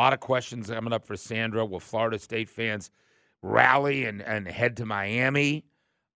A 0.00 0.02
lot 0.02 0.14
of 0.14 0.20
questions 0.20 0.70
coming 0.70 0.94
up 0.94 1.04
for 1.04 1.14
Sandra. 1.14 1.66
Will 1.66 1.78
Florida 1.78 2.18
State 2.18 2.48
fans 2.48 2.90
rally 3.42 4.06
and, 4.06 4.22
and 4.22 4.48
head 4.48 4.78
to 4.78 4.86
Miami? 4.86 5.66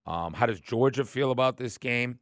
Um, 0.07 0.33
how 0.33 0.47
does 0.47 0.59
Georgia 0.59 1.05
feel 1.05 1.31
about 1.31 1.59
this 1.59 1.77
game? 1.77 2.19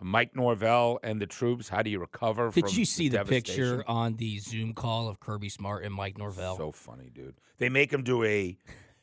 Mike 0.00 0.34
Norvell 0.34 0.98
and 1.04 1.22
the 1.22 1.26
troops. 1.28 1.68
How 1.68 1.82
do 1.82 1.90
you 1.90 2.00
recover? 2.00 2.50
Did 2.50 2.76
you 2.76 2.84
see 2.84 3.08
the, 3.08 3.18
devastation? 3.18 3.44
picture 3.44 3.84
on 3.86 4.16
the 4.16 4.40
Zoom 4.40 4.74
call 4.74 5.06
of 5.06 5.20
Kirby 5.20 5.50
Smart 5.50 5.84
and 5.84 5.94
Mike 5.94 6.18
Norvell? 6.18 6.56
So 6.56 6.72
funny, 6.72 7.10
dude. 7.14 7.36
They 7.58 7.68
make 7.68 7.92
him 7.92 8.02
do 8.02 8.24
a 8.24 8.58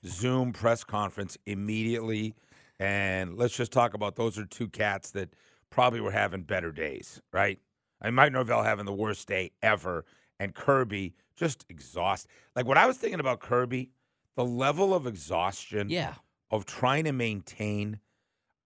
Zoom 0.06 0.52
press 0.52 0.84
conference 0.84 1.38
immediately, 1.46 2.36
and 2.78 3.38
let's 3.38 3.56
just 3.56 3.72
talk 3.72 3.94
about 3.94 4.18
those 4.18 4.38
are 4.38 4.44
two 4.44 4.68
cats 4.68 5.12
that 5.12 5.30
probably 5.70 6.02
were 6.02 6.12
having 6.12 6.44
better 6.44 6.74
days, 6.74 7.22
right? 7.32 7.58
I 8.02 8.08
mean, 8.08 8.16
Mike 8.16 8.34
Norvell 8.34 8.64
having 8.64 8.86
the 8.86 8.92
worst 8.92 9.30
day 9.30 9.52
ever, 9.64 10.04
and 10.42 10.56
Kirby 10.56 11.14
just 11.36 11.66
exhaust. 11.70 12.28
Like 12.56 12.66
what 12.66 12.78
I 12.78 12.88
was 12.88 12.98
thinking 12.98 13.20
about 13.20 13.40
Kirby, 13.40 13.92
the 14.36 14.44
level 14.44 14.94
of 14.94 15.06
exhaustion 15.06 15.88
yeah, 15.90 16.16
of 16.50 16.66
trying 16.66 17.04
to 17.04 17.12
maintain 17.12 18.00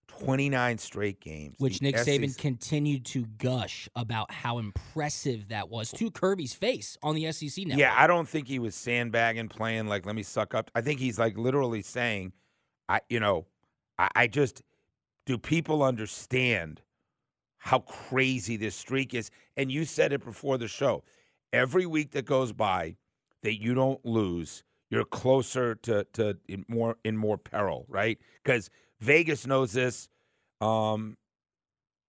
29 0.08 0.78
straight 0.78 1.20
games, 1.20 1.56
which 1.60 1.82
Nick 1.82 1.96
Saban 1.98 2.38
continued 2.38 3.04
to 3.08 3.26
gush 3.38 3.90
about 3.94 4.32
how 4.32 4.58
impressive 4.60 5.50
that 5.50 5.68
was 5.70 5.92
to 5.92 6.10
Kirby's 6.10 6.54
face 6.54 6.98
on 7.04 7.14
the 7.14 7.30
SEC 7.34 7.66
network. 7.66 7.80
Yeah, 7.80 7.94
I 7.98 8.08
don't 8.08 8.28
think 8.28 8.48
he 8.48 8.58
was 8.58 8.74
sandbagging, 8.74 9.50
playing 9.50 9.88
like 9.88 10.06
let 10.06 10.16
me 10.16 10.24
suck 10.24 10.56
up. 10.56 10.72
I 10.76 10.82
think 10.82 11.02
he's 11.02 11.20
like 11.20 11.38
literally 11.38 11.82
saying, 11.82 12.32
I 12.88 13.02
you 13.10 13.20
know, 13.20 13.48
I, 14.00 14.08
I 14.16 14.28
just 14.28 14.64
do 15.26 15.38
people 15.38 15.84
understand 15.84 16.82
how 17.58 17.80
crazy 17.80 18.56
this 18.56 18.76
streak 18.76 19.14
is? 19.14 19.30
And 19.58 19.70
you 19.70 19.84
said 19.84 20.14
it 20.14 20.24
before 20.24 20.58
the 20.58 20.70
show. 20.70 21.04
Every 21.56 21.86
week 21.86 22.12
that 22.12 22.26
goes 22.26 22.52
by 22.52 22.98
that 23.44 23.62
you 23.62 23.74
don't 23.74 24.04
lose, 24.06 24.64
you're 24.90 25.06
closer 25.06 25.76
to 25.76 26.06
to 26.14 26.38
in 26.48 26.66
more 26.68 26.98
in 27.04 27.16
more 27.16 27.38
peril, 27.38 27.86
right? 27.88 28.20
Because 28.44 28.70
Vegas 29.00 29.48
knows 29.48 29.72
this. 29.72 30.10
Um, 30.62 31.18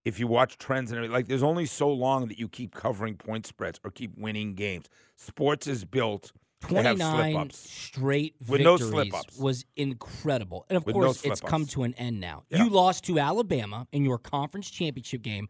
if 0.05 0.21
you 0.21 0.27
watch 0.27 0.59
trends 0.59 0.91
and 0.91 0.99
everything, 0.99 1.13
like 1.13 1.27
there's 1.29 1.43
only 1.43 1.67
so 1.67 1.89
long 1.91 2.29
that 2.29 2.39
you 2.39 2.49
keep 2.49 2.75
covering 2.75 3.17
point 3.17 3.47
spreads 3.47 3.81
or 3.85 3.91
keep 3.91 4.17
winning 4.17 4.55
games. 4.55 4.87
Sports 5.17 5.67
is 5.67 5.85
built 5.85 6.33
to 6.69 6.75
have 6.77 6.97
29 6.97 7.33
slip-ups. 7.33 7.59
straight 7.59 8.35
With 8.49 8.61
no 8.61 8.77
victories 8.77 9.11
slip-ups. 9.11 9.39
was 9.39 9.65
incredible. 9.77 10.65
And 10.69 10.77
of 10.77 10.87
With 10.87 10.97
no 10.97 11.03
course, 11.03 11.25
it's 11.25 11.41
come 11.41 11.67
to 11.67 11.83
an 11.83 11.95
end 11.95 12.21
now. 12.21 12.45
Yeah. 12.51 12.65
You 12.65 12.71
lost 12.71 13.05
to 13.05 13.19
Alabama 13.19 13.87
in 13.93 14.05
your 14.05 14.19
conference 14.19 14.71
championship 14.71 15.23
game 15.23 15.49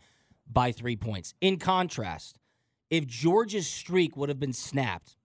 by 0.50 0.72
three 0.72 0.97
points. 0.97 1.34
In 1.41 1.58
contrast, 1.58 2.38
if 2.90 3.06
Georgia's 3.06 3.66
streak 3.66 4.16
would 4.16 4.28
have 4.28 4.38
been 4.40 4.52
snapped 4.52 5.16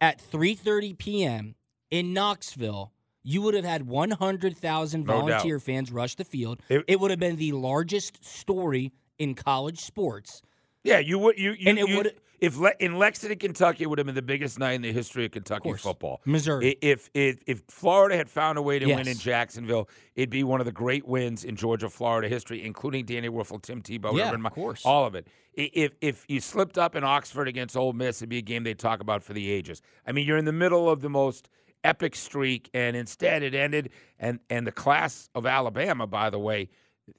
at 0.00 0.18
3.30 0.20 0.98
p.m. 0.98 1.54
in 1.90 2.12
Knoxville, 2.12 2.92
you 3.22 3.42
would 3.42 3.54
have 3.54 3.64
had 3.64 3.86
100,000 3.86 5.04
No 5.06 5.12
volunteer 5.20 5.58
fans 5.60 5.92
rush 5.92 6.14
the 6.16 6.24
field. 6.24 6.60
It- 6.68 6.84
It, 6.88 7.00
would 7.00 7.10
have 7.10 7.20
been 7.20 7.36
the 7.36 7.52
largest 7.52 8.24
story 8.24 8.92
in 9.18 9.34
college 9.34 9.80
sports. 9.80 10.42
Yeah, 10.88 10.98
you 10.98 11.18
would 11.18 11.38
you, 11.38 11.52
you 11.52 11.68
And 11.70 11.78
it 11.78 11.96
would- 11.96 12.14
if 12.40 12.56
Le, 12.56 12.70
in 12.78 12.96
Lexington, 12.98 13.36
Kentucky, 13.36 13.82
it 13.82 13.88
would 13.90 13.98
have 13.98 14.06
been 14.06 14.14
the 14.14 14.22
biggest 14.22 14.60
night 14.60 14.74
in 14.74 14.82
the 14.82 14.92
history 14.92 15.24
of 15.24 15.32
Kentucky 15.32 15.70
course. 15.70 15.82
football. 15.82 16.20
Missouri. 16.24 16.76
If, 16.80 17.10
if 17.12 17.40
if 17.48 17.62
Florida 17.68 18.16
had 18.16 18.30
found 18.30 18.58
a 18.58 18.62
way 18.62 18.78
to 18.78 18.86
win 18.86 19.08
in 19.08 19.16
Jacksonville, 19.18 19.88
it'd 20.14 20.30
be 20.30 20.44
one 20.44 20.60
of 20.60 20.64
the 20.66 20.70
great 20.72 21.04
wins 21.08 21.44
in 21.44 21.56
Georgia 21.56 21.88
Florida 21.90 22.28
history, 22.28 22.64
including 22.64 23.04
Danny 23.06 23.28
Wuerffel, 23.28 23.60
Tim 23.60 23.82
Tebow, 23.82 24.16
Yeah, 24.16 24.28
Urban 24.28 24.46
of 24.46 24.52
course. 24.52 24.86
all 24.86 25.04
of 25.04 25.16
it. 25.16 25.26
If 25.54 25.96
if 26.00 26.24
you 26.28 26.40
slipped 26.40 26.78
up 26.78 26.94
in 26.94 27.02
Oxford 27.02 27.48
against 27.48 27.76
Ole 27.76 27.92
Miss, 27.92 28.18
it'd 28.22 28.28
be 28.28 28.38
a 28.38 28.42
game 28.42 28.62
they'd 28.62 28.78
talk 28.78 29.00
about 29.00 29.24
for 29.24 29.32
the 29.32 29.50
ages. 29.50 29.82
I 30.06 30.12
mean, 30.12 30.24
you're 30.24 30.38
in 30.38 30.44
the 30.44 30.52
middle 30.52 30.88
of 30.88 31.00
the 31.00 31.10
most 31.10 31.48
epic 31.82 32.14
streak, 32.14 32.70
and 32.72 32.96
instead 32.96 33.42
it 33.42 33.52
ended. 33.52 33.90
And 34.20 34.38
and 34.48 34.64
the 34.64 34.70
class 34.72 35.28
of 35.34 35.44
Alabama, 35.44 36.06
by 36.06 36.30
the 36.30 36.38
way, 36.38 36.68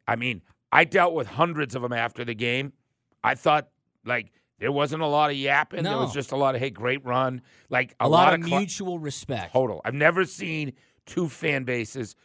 I 0.07 0.15
mean, 0.15 0.43
I 0.71 0.85
dealt 0.85 1.13
with 1.13 1.27
hundreds 1.27 1.75
of 1.75 1.81
them 1.81 1.91
after 1.91 2.23
the 2.23 2.35
game. 2.35 2.71
I 3.23 3.35
thought 3.35 3.69
like 4.05 4.31
there 4.59 4.71
wasn't 4.71 5.01
a 5.01 5.07
lot 5.07 5.29
of 5.29 5.37
yapping. 5.37 5.83
There 5.83 5.97
was 5.97 6.13
just 6.13 6.31
a 6.31 6.35
lot 6.35 6.55
of 6.55 6.61
hey, 6.61 6.69
great 6.69 7.05
run. 7.05 7.41
Like 7.69 7.95
a, 7.99 8.05
a, 8.05 8.09
lot, 8.09 8.33
of 8.33 8.41
cla- 8.41 8.59
mutual 8.59 8.99
respect. 8.99 9.53
total. 9.53 9.81
I've 9.85 9.93
never 9.93 10.25
seen 10.25 10.73
two 11.05 11.29
fan 11.29 11.63
bases 11.63 12.15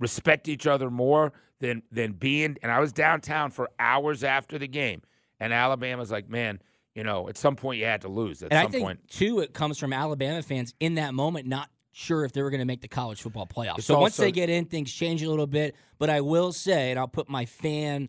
respect 0.00 0.48
each 0.48 0.66
other 0.66 0.90
more 0.90 1.32
than 1.60 1.82
than 1.90 2.12
being. 2.12 2.56
And 2.62 2.72
I 2.72 2.80
was 2.80 2.92
downtown 2.92 3.50
for 3.50 3.70
hours 3.78 4.24
after 4.24 4.58
the 4.58 4.68
game, 4.68 5.02
and 5.40 5.52
Alabama's 5.52 6.10
like, 6.10 6.28
man, 6.28 6.60
you 6.94 7.04
know, 7.04 7.28
at 7.28 7.36
some 7.36 7.56
point 7.56 7.80
you 7.80 7.86
had 7.86 8.02
to 8.02 8.08
lose. 8.08 8.42
At 8.42 8.52
And 8.52 8.58
I 8.58 8.62
some 8.62 8.72
think 8.72 8.84
point, 8.84 9.08
too, 9.08 9.40
it 9.40 9.52
comes 9.52 9.78
from 9.78 9.92
Alabama 9.92 10.42
fans 10.42 10.74
in 10.80 10.94
that 10.94 11.14
moment 11.14 11.46
not 11.46 11.68
sure 11.92 12.24
if 12.24 12.32
they 12.32 12.42
were 12.42 12.50
going 12.50 12.60
to 12.60 12.66
make 12.66 12.80
the 12.80 12.88
college 12.88 13.22
football 13.22 13.46
playoffs. 13.46 13.78
It's 13.78 13.86
so 13.86 14.00
once 14.00 14.16
they 14.16 14.32
get 14.32 14.50
in, 14.50 14.64
things 14.64 14.92
change 14.92 15.22
a 15.22 15.30
little 15.30 15.46
bit. 15.46 15.76
But 15.98 16.10
I 16.10 16.20
will 16.20 16.52
say, 16.52 16.90
and 16.90 16.98
I'll 16.98 17.08
put 17.08 17.28
my 17.28 17.46
fan 17.46 18.08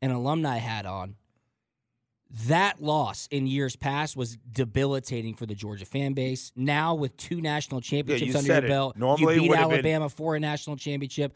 and 0.00 0.12
alumni 0.12 0.56
hat 0.56 0.86
on. 0.86 1.16
That 2.46 2.82
loss 2.82 3.26
in 3.30 3.46
years 3.46 3.74
past 3.74 4.14
was 4.16 4.36
debilitating 4.52 5.34
for 5.34 5.46
the 5.46 5.54
Georgia 5.54 5.86
fan 5.86 6.12
base. 6.12 6.52
Now, 6.54 6.94
with 6.94 7.16
two 7.16 7.40
national 7.40 7.80
championships 7.80 8.32
you 8.32 8.38
under 8.38 8.52
your 8.54 8.64
it. 8.64 8.68
belt, 8.68 8.96
Normally 8.98 9.36
you 9.36 9.40
beat 9.42 9.56
have 9.56 9.68
been- 9.68 9.72
Alabama 9.78 10.08
for 10.10 10.36
a 10.36 10.40
national 10.40 10.76
championship. 10.76 11.34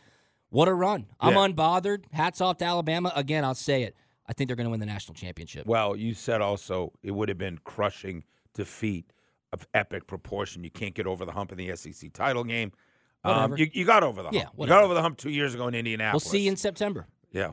What 0.51 0.69
a 0.69 0.75
run! 0.75 1.07
I'm 1.19 1.33
Yeah. 1.33 1.49
unbothered. 1.49 2.05
Hats 2.13 2.43
off 2.43 2.59
to 2.59 2.67
Alabama. 2.67 3.11
Again, 3.17 3.43
I'll 3.43 3.55
say 3.55 3.85
it. 3.85 3.97
I 4.27 4.35
think 4.35 4.49
they're 4.49 4.57
going 4.57 4.67
to 4.67 4.71
win 4.71 4.81
the 4.81 4.87
national 4.87 5.15
championship. 5.15 5.67
well, 5.67 5.97
you 5.97 6.13
said 6.15 6.43
also 6.43 6.93
it 7.03 7.11
would 7.13 7.29
have 7.31 7.39
been 7.39 7.59
crushing 7.65 8.25
defeat 8.55 9.11
of 9.53 9.67
epic 9.73 10.07
proportion. 10.07 10.63
You 10.63 10.71
can't 10.71 10.95
get 10.95 11.07
over 11.07 11.25
the 11.25 11.33
hump 11.33 11.53
in 11.53 11.59
the 11.59 11.75
SEC 11.75 12.11
title 12.13 12.45
game. 12.45 12.71
Um, 13.25 13.57
you, 13.57 13.71
you 13.73 13.85
got 13.87 14.03
over 14.03 14.21
the 14.23 14.29
hump. 14.29 14.35
Yeah, 14.35 14.49
you 14.59 14.67
got 14.67 14.83
over 14.85 14.93
the 14.95 15.01
hump 15.01 15.17
two 15.17 15.31
years 15.31 15.55
ago 15.55 15.69
in 15.69 15.75
Indianapolis. 15.75 16.25
We'll 16.25 16.31
see 16.33 16.41
you 16.43 16.51
in 16.51 16.57
September. 16.57 17.07
Yeah. 17.33 17.53